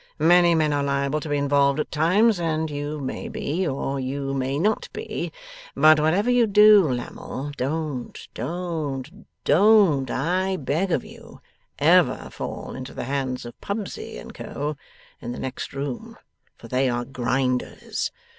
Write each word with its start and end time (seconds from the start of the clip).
Many 0.17 0.55
men 0.55 0.73
are 0.73 0.81
liable 0.83 1.19
to 1.19 1.29
be 1.29 1.37
involved 1.37 1.79
at 1.79 1.91
times, 1.91 2.39
and 2.39 2.71
you 2.71 2.99
may 2.99 3.27
be, 3.29 3.67
or 3.67 3.99
you 3.99 4.33
may 4.33 4.57
not 4.57 4.89
be. 4.93 5.31
But 5.75 5.99
whatever 5.99 6.31
you 6.31 6.47
do, 6.47 6.91
Lammle, 6.91 7.51
don't 7.55 8.17
don't 8.33 9.27
don't, 9.43 10.09
I 10.09 10.55
beg 10.57 10.91
of 10.91 11.05
you 11.05 11.39
ever 11.77 12.29
fall 12.31 12.73
into 12.73 12.95
the 12.95 13.03
hands 13.03 13.45
of 13.45 13.61
Pubsey 13.61 14.17
and 14.17 14.33
Co. 14.33 14.75
in 15.21 15.33
the 15.33 15.39
next 15.39 15.71
room, 15.71 16.17
for 16.57 16.67
they 16.67 16.89
are 16.89 17.05
grinders. 17.05 18.09